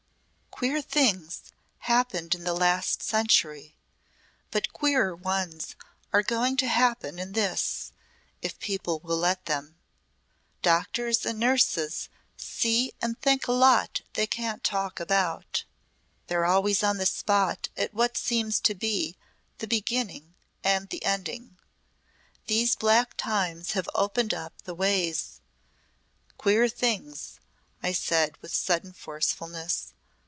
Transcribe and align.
"Queer 0.61 0.79
things 0.83 1.45
happened 1.79 2.35
in 2.35 2.43
the 2.43 2.53
last 2.53 3.01
century, 3.01 3.75
but 4.51 4.71
queerer 4.73 5.15
ones 5.15 5.75
are 6.13 6.21
going 6.21 6.55
to 6.57 6.67
happen 6.67 7.17
in 7.17 7.31
this 7.31 7.91
if 8.43 8.59
people 8.59 8.99
will 8.99 9.17
let 9.17 9.45
them. 9.45 9.75
Doctors 10.61 11.25
and 11.25 11.39
nurses 11.39 12.09
see 12.37 12.93
and 13.01 13.19
think 13.19 13.47
a 13.47 13.51
lot 13.51 14.01
they 14.13 14.27
can't 14.27 14.63
talk 14.63 14.99
about. 14.99 15.63
They're 16.27 16.45
always 16.45 16.83
on 16.83 16.97
the 16.97 17.07
spot 17.07 17.69
at 17.75 17.95
what 17.95 18.15
seems 18.15 18.59
to 18.59 18.75
be 18.75 19.17
the 19.57 19.67
beginning 19.67 20.35
and 20.63 20.89
the 20.89 21.03
ending. 21.03 21.57
These 22.45 22.75
black 22.75 23.17
times 23.17 23.71
have 23.71 23.89
opened 23.95 24.31
up 24.35 24.61
the 24.61 24.75
ways. 24.75 25.41
'Queer 26.37 26.69
things,' 26.69 27.39
I 27.81 27.93
said," 27.93 28.37
with 28.43 28.53
sudden 28.53 28.93
forcefulness. 28.93 29.95